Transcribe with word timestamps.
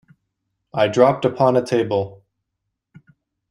I 0.73 0.87
dropped 0.87 1.25
upon 1.25 1.55
a 1.57 1.63
table. 1.63 2.23